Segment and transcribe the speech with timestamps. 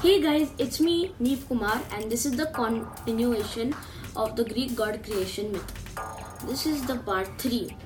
[0.00, 3.74] Hey guys, it's me, Neev Kumar, and this is the continuation
[4.14, 5.72] of the Greek god creation myth.
[6.46, 7.76] This is the part 3.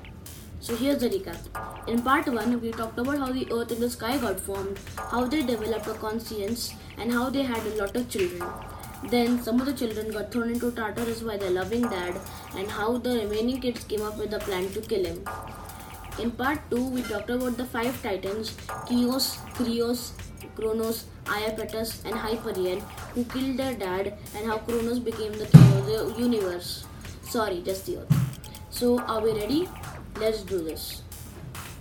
[0.59, 1.89] So here's the recap.
[1.89, 4.77] In part 1, we talked about how the earth and the sky got formed,
[5.09, 8.47] how they developed a conscience, and how they had a lot of children.
[9.09, 12.21] Then some of the children got thrown into Tartarus by their loving dad,
[12.55, 15.25] and how the remaining kids came up with a plan to kill him.
[16.19, 18.55] In part 2, we talked about the five titans
[18.87, 20.11] Chios, Krios,
[20.55, 22.81] Kronos, Iapetus, and Hyperion
[23.13, 26.85] who killed their dad, and how Kronos became the king of the universe.
[27.23, 28.49] Sorry, just the earth.
[28.69, 29.69] So, are we ready?
[30.19, 31.01] Let's do this.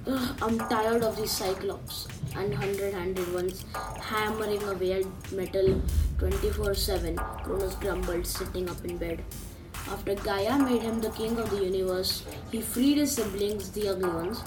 [0.07, 3.65] Ugh, I'm tired of these cyclops and hundred handed ones
[4.01, 5.81] hammering away at metal
[6.19, 7.17] 24 7.
[7.45, 9.23] Kronos grumbled, sitting up in bed.
[9.89, 14.09] After Gaia made him the king of the universe, he freed his siblings, the ugly
[14.09, 14.43] ones,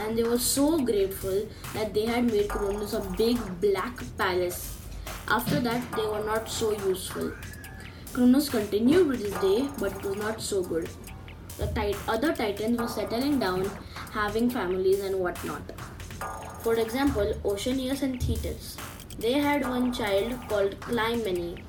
[0.00, 4.76] and they were so grateful that they had made Kronos a big black palace.
[5.28, 7.32] After that, they were not so useful.
[8.12, 10.88] Kronos continued with his day, but it was not so good.
[11.58, 13.70] The tit- other titans were settling down,
[14.12, 15.62] having families and whatnot.
[16.62, 18.76] For example, Oceanus and Tethys.
[19.18, 21.62] They had one child called Clymene.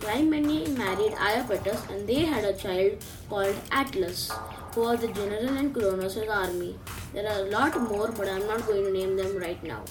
[0.00, 4.30] Clymene married Iapetus and they had a child called Atlas,
[4.74, 6.78] who was the general in Kronos' army.
[7.12, 9.84] There are a lot more, but I'm not going to name them right now.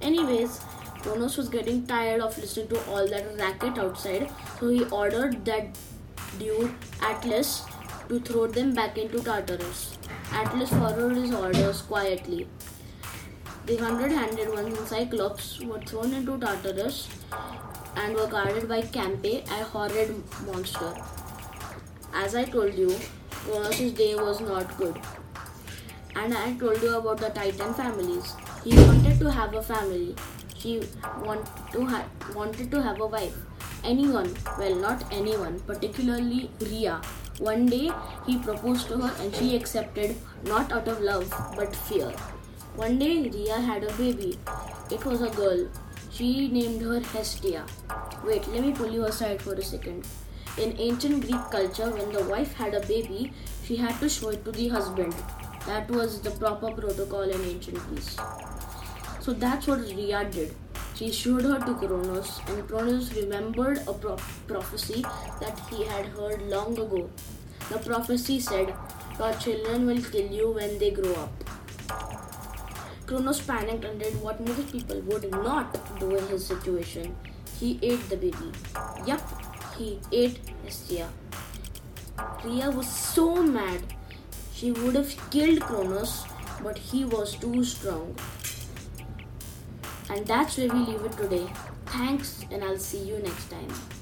[0.00, 0.60] Anyways,
[1.02, 5.76] Kronos was getting tired of listening to all that racket outside, so he ordered that
[6.38, 7.64] dude Atlas
[8.08, 9.98] to throw them back into Tartarus.
[10.32, 12.46] Atlas followed his orders quietly.
[13.66, 17.08] The hundred handed ones and Cyclops were thrown into Tartarus
[17.96, 20.14] and were guarded by Campe, a horrid
[20.46, 20.94] monster.
[22.14, 22.94] As I told you,
[23.30, 25.00] Kronos' day was not good.
[26.14, 28.34] And I told you about the Titan families.
[28.64, 30.14] He wanted to have a family.
[30.54, 30.82] He
[31.24, 33.36] want to ha- wanted to have a wife.
[33.84, 37.00] Anyone, well, not anyone, particularly Rhea.
[37.38, 37.92] One day
[38.26, 42.10] he proposed to her and she accepted, not out of love but fear.
[42.76, 44.38] One day Rhea had a baby.
[44.90, 45.68] It was a girl.
[46.16, 47.66] She named her Hestia.
[48.24, 50.06] Wait, let me pull you aside for a second.
[50.56, 53.34] In ancient Greek culture, when the wife had a baby,
[53.64, 55.14] she had to show it to the husband.
[55.66, 58.16] That was the proper protocol in ancient Greece.
[59.20, 60.54] So that's what Rhea did.
[60.94, 64.16] She showed her to Kronos, and Kronos remembered a pro-
[64.46, 65.02] prophecy
[65.40, 67.10] that he had heard long ago.
[67.68, 68.74] The prophecy said,
[69.18, 71.45] Your children will kill you when they grow up.
[73.06, 77.14] Kronos panicked and did what most people would not do in his situation.
[77.58, 78.50] He ate the baby.
[79.06, 79.22] Yup,
[79.78, 81.08] he ate Hestia.
[82.44, 83.80] Rhea was so mad.
[84.52, 86.24] She would have killed Kronos,
[86.62, 88.16] but he was too strong.
[90.10, 91.46] And that's where we leave it today.
[91.86, 93.95] Thanks, and I'll see you next time.